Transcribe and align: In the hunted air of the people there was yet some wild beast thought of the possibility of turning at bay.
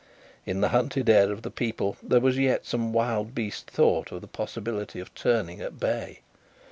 In 0.47 0.61
the 0.61 0.69
hunted 0.69 1.07
air 1.11 1.31
of 1.31 1.43
the 1.43 1.51
people 1.51 1.95
there 2.01 2.19
was 2.19 2.35
yet 2.35 2.65
some 2.65 2.91
wild 2.91 3.35
beast 3.35 3.69
thought 3.69 4.11
of 4.11 4.21
the 4.21 4.27
possibility 4.27 4.99
of 4.99 5.13
turning 5.13 5.61
at 5.61 5.79
bay. 5.79 6.21